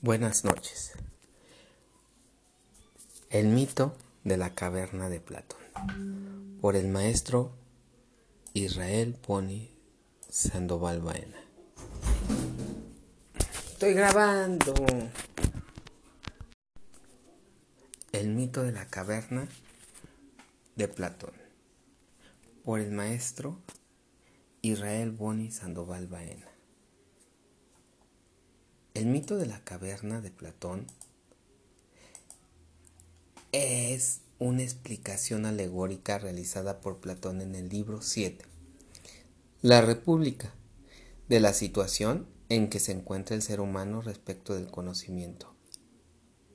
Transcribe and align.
Buenas 0.00 0.44
noches. 0.44 0.92
El 3.30 3.46
mito 3.46 3.96
de 4.24 4.36
la 4.36 4.54
caverna 4.54 5.08
de 5.08 5.20
Platón 5.20 5.60
por 6.60 6.76
el 6.76 6.88
maestro 6.88 7.52
Israel 8.52 9.14
Pony 9.14 9.68
Sandoval 10.28 11.00
Baena. 11.00 11.38
Estoy 13.72 13.94
grabando. 13.94 14.74
El 18.12 18.28
mito 18.28 18.62
de 18.62 18.72
la 18.72 18.86
caverna 18.86 19.48
de 20.76 20.88
Platón 20.88 21.32
por 22.64 22.80
el 22.80 22.92
maestro 22.92 23.58
Israel 24.64 25.10
Boni 25.10 25.50
Sandoval 25.50 26.06
Baena. 26.06 26.46
El 28.94 29.06
mito 29.06 29.36
de 29.36 29.46
la 29.46 29.64
caverna 29.64 30.20
de 30.20 30.30
Platón 30.30 30.86
es 33.50 34.20
una 34.38 34.62
explicación 34.62 35.46
alegórica 35.46 36.20
realizada 36.20 36.80
por 36.80 37.00
Platón 37.00 37.40
en 37.40 37.56
el 37.56 37.70
libro 37.70 38.02
7, 38.02 38.44
La 39.62 39.80
República, 39.80 40.54
de 41.28 41.40
la 41.40 41.54
situación 41.54 42.28
en 42.48 42.70
que 42.70 42.78
se 42.78 42.92
encuentra 42.92 43.34
el 43.34 43.42
ser 43.42 43.60
humano 43.60 44.00
respecto 44.00 44.54
del 44.54 44.70
conocimiento. 44.70 45.56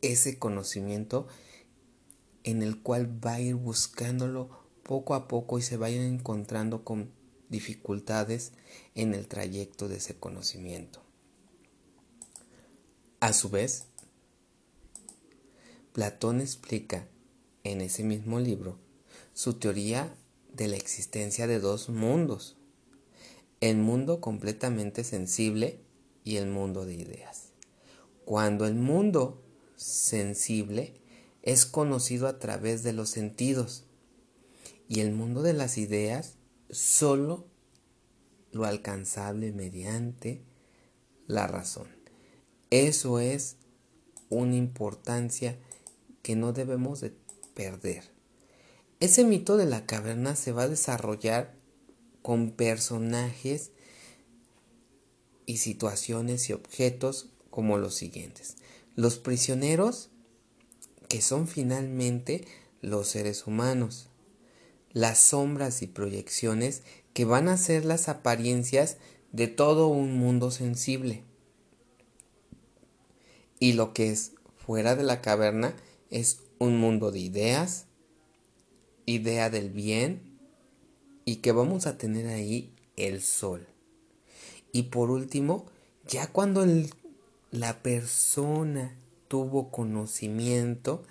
Ese 0.00 0.40
conocimiento 0.40 1.28
en 2.42 2.64
el 2.64 2.82
cual 2.82 3.24
va 3.24 3.34
a 3.34 3.40
ir 3.40 3.54
buscándolo 3.54 4.50
poco 4.82 5.14
a 5.14 5.28
poco 5.28 5.60
y 5.60 5.62
se 5.62 5.76
va 5.76 5.86
a 5.86 5.90
ir 5.90 6.00
encontrando 6.00 6.82
con 6.82 7.21
dificultades 7.52 8.50
en 8.96 9.14
el 9.14 9.28
trayecto 9.28 9.86
de 9.88 9.98
ese 9.98 10.16
conocimiento. 10.16 11.00
A 13.20 13.32
su 13.32 13.50
vez, 13.50 13.84
Platón 15.92 16.40
explica 16.40 17.06
en 17.62 17.80
ese 17.80 18.02
mismo 18.02 18.40
libro 18.40 18.78
su 19.34 19.54
teoría 19.54 20.12
de 20.52 20.66
la 20.66 20.76
existencia 20.76 21.46
de 21.46 21.60
dos 21.60 21.88
mundos, 21.88 22.56
el 23.60 23.76
mundo 23.76 24.20
completamente 24.20 25.04
sensible 25.04 25.78
y 26.24 26.38
el 26.38 26.48
mundo 26.48 26.84
de 26.84 26.94
ideas. 26.94 27.50
Cuando 28.24 28.66
el 28.66 28.74
mundo 28.74 29.42
sensible 29.76 30.94
es 31.42 31.66
conocido 31.66 32.26
a 32.26 32.38
través 32.38 32.82
de 32.82 32.92
los 32.92 33.10
sentidos 33.10 33.84
y 34.88 35.00
el 35.00 35.12
mundo 35.12 35.42
de 35.42 35.52
las 35.52 35.78
ideas 35.78 36.36
solo 36.72 37.46
lo 38.50 38.64
alcanzable 38.64 39.52
mediante 39.52 40.42
la 41.28 41.46
razón. 41.46 41.86
Eso 42.70 43.20
es 43.20 43.56
una 44.30 44.56
importancia 44.56 45.58
que 46.22 46.34
no 46.34 46.52
debemos 46.52 47.00
de 47.00 47.14
perder. 47.54 48.10
Ese 48.98 49.24
mito 49.24 49.56
de 49.56 49.66
la 49.66 49.84
caverna 49.84 50.34
se 50.34 50.52
va 50.52 50.62
a 50.62 50.68
desarrollar 50.68 51.54
con 52.22 52.52
personajes 52.52 53.72
y 55.44 55.58
situaciones 55.58 56.48
y 56.48 56.52
objetos 56.52 57.28
como 57.50 57.76
los 57.76 57.94
siguientes. 57.94 58.56
Los 58.94 59.18
prisioneros, 59.18 60.10
que 61.08 61.20
son 61.20 61.48
finalmente 61.48 62.46
los 62.80 63.08
seres 63.08 63.46
humanos. 63.46 64.08
Las 64.92 65.18
sombras 65.18 65.82
y 65.82 65.86
proyecciones 65.86 66.82
que 67.14 67.24
van 67.24 67.48
a 67.48 67.56
ser 67.56 67.84
las 67.84 68.08
apariencias 68.08 68.96
de 69.32 69.48
todo 69.48 69.88
un 69.88 70.16
mundo 70.18 70.50
sensible. 70.50 71.24
Y 73.58 73.74
lo 73.74 73.92
que 73.92 74.10
es 74.10 74.32
fuera 74.56 74.96
de 74.96 75.02
la 75.02 75.20
caverna 75.20 75.74
es 76.10 76.40
un 76.58 76.78
mundo 76.78 77.10
de 77.10 77.20
ideas, 77.20 77.86
idea 79.06 79.50
del 79.50 79.70
bien 79.70 80.38
y 81.24 81.36
que 81.36 81.52
vamos 81.52 81.86
a 81.86 81.96
tener 81.96 82.26
ahí 82.28 82.74
el 82.96 83.22
sol. 83.22 83.66
Y 84.72 84.84
por 84.84 85.10
último, 85.10 85.66
ya 86.06 86.26
cuando 86.26 86.66
la 87.50 87.82
persona 87.82 88.96
tuvo 89.28 89.70
conocimiento, 89.70 91.02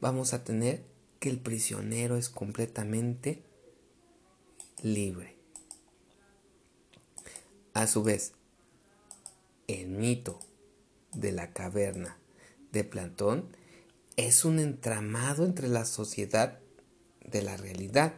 vamos 0.00 0.32
a 0.34 0.44
tener 0.44 0.82
que 1.20 1.28
el 1.28 1.38
prisionero 1.38 2.16
es 2.16 2.30
completamente 2.30 3.44
libre. 4.82 5.36
A 7.74 7.86
su 7.86 8.02
vez, 8.02 8.32
el 9.68 9.86
mito 9.88 10.40
de 11.12 11.32
la 11.32 11.52
caverna 11.52 12.18
de 12.72 12.84
Platón 12.84 13.54
es 14.16 14.44
un 14.44 14.58
entramado 14.58 15.44
entre 15.44 15.68
la 15.68 15.84
sociedad 15.84 16.58
de 17.24 17.42
la 17.42 17.56
realidad, 17.56 18.14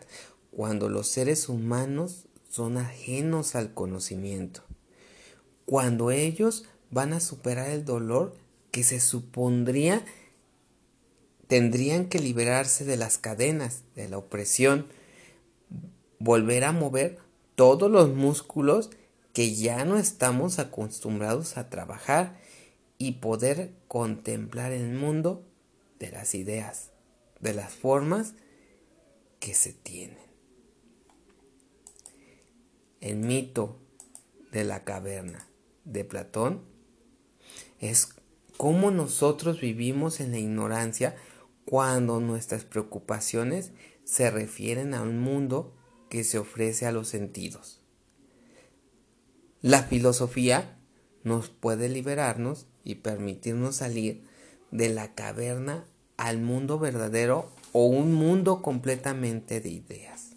cuando 0.52 0.88
los 0.88 1.08
seres 1.08 1.48
humanos 1.48 2.28
son 2.48 2.76
ajenos 2.76 3.56
al 3.56 3.74
conocimiento, 3.74 4.62
cuando 5.66 6.10
ellos 6.10 6.64
van 6.90 7.12
a 7.12 7.20
superar 7.20 7.70
el 7.70 7.84
dolor 7.84 8.34
que 8.70 8.84
se 8.84 9.00
supondría 9.00 10.04
tendrían 11.52 12.06
que 12.06 12.18
liberarse 12.18 12.86
de 12.86 12.96
las 12.96 13.18
cadenas, 13.18 13.82
de 13.94 14.08
la 14.08 14.16
opresión, 14.16 14.86
volver 16.18 16.64
a 16.64 16.72
mover 16.72 17.18
todos 17.56 17.90
los 17.90 18.08
músculos 18.08 18.88
que 19.34 19.54
ya 19.54 19.84
no 19.84 19.98
estamos 19.98 20.58
acostumbrados 20.58 21.58
a 21.58 21.68
trabajar 21.68 22.40
y 22.96 23.16
poder 23.20 23.74
contemplar 23.86 24.72
el 24.72 24.94
mundo 24.94 25.44
de 25.98 26.10
las 26.10 26.34
ideas, 26.34 26.88
de 27.40 27.52
las 27.52 27.70
formas 27.70 28.32
que 29.38 29.52
se 29.52 29.74
tienen. 29.74 30.24
El 33.02 33.16
mito 33.16 33.76
de 34.52 34.64
la 34.64 34.84
caverna 34.84 35.46
de 35.84 36.02
Platón 36.06 36.62
es 37.78 38.08
cómo 38.56 38.90
nosotros 38.90 39.60
vivimos 39.60 40.20
en 40.20 40.30
la 40.30 40.38
ignorancia 40.38 41.14
cuando 41.64 42.20
nuestras 42.20 42.64
preocupaciones 42.64 43.72
se 44.04 44.30
refieren 44.30 44.94
a 44.94 45.02
un 45.02 45.18
mundo 45.20 45.74
que 46.08 46.24
se 46.24 46.38
ofrece 46.38 46.86
a 46.86 46.92
los 46.92 47.08
sentidos. 47.08 47.80
La 49.60 49.84
filosofía 49.84 50.78
nos 51.22 51.48
puede 51.48 51.88
liberarnos 51.88 52.66
y 52.84 52.96
permitirnos 52.96 53.76
salir 53.76 54.24
de 54.70 54.88
la 54.88 55.14
caverna 55.14 55.86
al 56.16 56.40
mundo 56.40 56.78
verdadero 56.78 57.50
o 57.72 57.86
un 57.86 58.12
mundo 58.12 58.60
completamente 58.60 59.60
de 59.60 59.70
ideas. 59.70 60.32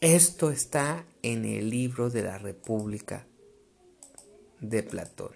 Esto 0.00 0.50
está 0.50 1.04
en 1.22 1.44
el 1.44 1.70
libro 1.70 2.08
de 2.08 2.22
la 2.22 2.38
República 2.38 3.26
de 4.60 4.82
Platón. 4.82 5.32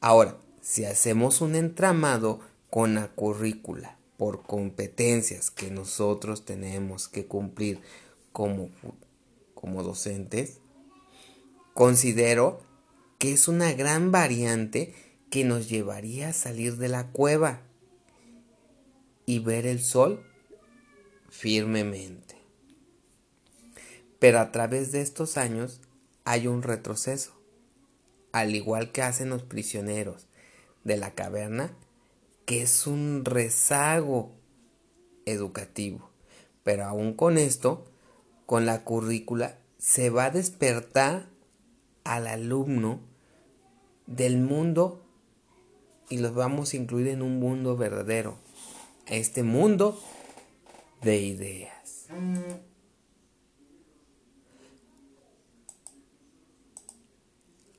Ahora, 0.00 0.36
si 0.60 0.84
hacemos 0.84 1.40
un 1.40 1.54
entramado 1.54 2.40
con 2.72 2.94
la 2.94 3.08
currícula 3.08 3.98
por 4.16 4.44
competencias 4.44 5.50
que 5.50 5.70
nosotros 5.70 6.46
tenemos 6.46 7.06
que 7.06 7.26
cumplir 7.26 7.82
como, 8.32 8.70
como 9.52 9.82
docentes, 9.82 10.60
considero 11.74 12.62
que 13.18 13.34
es 13.34 13.46
una 13.46 13.74
gran 13.74 14.10
variante 14.10 14.94
que 15.28 15.44
nos 15.44 15.68
llevaría 15.68 16.30
a 16.30 16.32
salir 16.32 16.78
de 16.78 16.88
la 16.88 17.08
cueva 17.08 17.60
y 19.26 19.40
ver 19.40 19.66
el 19.66 19.82
sol 19.82 20.24
firmemente. 21.28 22.36
Pero 24.18 24.40
a 24.40 24.50
través 24.50 24.92
de 24.92 25.02
estos 25.02 25.36
años 25.36 25.82
hay 26.24 26.46
un 26.46 26.62
retroceso, 26.62 27.34
al 28.32 28.54
igual 28.54 28.92
que 28.92 29.02
hacen 29.02 29.28
los 29.28 29.42
prisioneros 29.42 30.26
de 30.84 30.96
la 30.96 31.10
caverna, 31.10 31.76
que 32.44 32.62
es 32.62 32.86
un 32.86 33.24
rezago 33.24 34.32
educativo. 35.26 36.10
Pero 36.62 36.84
aún 36.84 37.14
con 37.14 37.38
esto, 37.38 37.84
con 38.46 38.66
la 38.66 38.84
currícula, 38.84 39.58
se 39.78 40.10
va 40.10 40.26
a 40.26 40.30
despertar 40.30 41.28
al 42.04 42.26
alumno 42.26 43.00
del 44.06 44.38
mundo 44.38 45.02
y 46.08 46.18
los 46.18 46.34
vamos 46.34 46.72
a 46.72 46.76
incluir 46.76 47.08
en 47.08 47.22
un 47.22 47.38
mundo 47.40 47.76
verdadero, 47.76 48.36
este 49.06 49.42
mundo 49.42 49.98
de 51.00 51.20
ideas. 51.20 52.06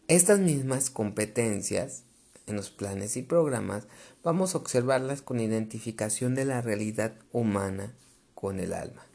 Estas 0.08 0.40
mismas 0.40 0.90
competencias 0.90 2.04
en 2.48 2.56
los 2.56 2.70
planes 2.70 3.18
y 3.18 3.24
programas 3.24 3.88
vamos 4.24 4.54
a 4.54 4.58
observarlas 4.58 5.22
con 5.22 5.40
identificación 5.40 6.36
de 6.36 6.46
la 6.46 6.62
realidad 6.62 7.14
humana 7.32 7.96
con 8.34 8.60
el 8.60 8.74
alma. 8.74 9.06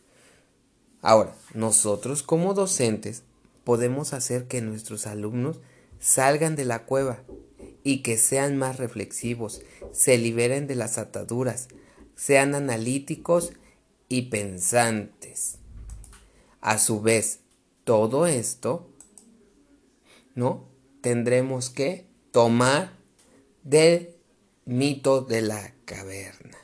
Ahora, 1.01 1.35
nosotros 1.55 2.23
como 2.23 2.55
docentes 2.55 3.23
podemos 3.65 4.13
hacer 4.13 4.49
que 4.49 4.63
nuestros 4.63 5.07
alumnos 5.07 5.61
salgan 6.01 6.57
de 6.57 6.65
la 6.65 6.85
cueva 6.87 7.23
y 7.85 8.03
que 8.03 8.17
sean 8.17 8.57
más 8.57 8.79
reflexivos, 8.79 9.63
se 9.93 10.19
liberen 10.19 10.67
de 10.67 10.75
las 10.75 10.99
ataduras, 10.99 11.69
sean 12.15 12.55
analíticos 12.55 13.53
y 14.09 14.23
pensantes. 14.23 15.59
A 16.61 16.79
su 16.79 17.01
vez, 17.01 17.41
todo 17.85 18.27
esto, 18.27 18.91
¿no? 20.35 20.69
Tendremos 21.01 21.71
que 21.71 22.07
tomar 22.33 22.98
del 23.69 24.17
mito 24.65 25.21
de 25.21 25.43
la 25.43 25.75
caverna. 25.85 26.57